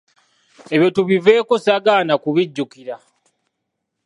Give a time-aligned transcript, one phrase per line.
[0.75, 2.95] Ebyo tubiveeko ssaagala na kubijjukira.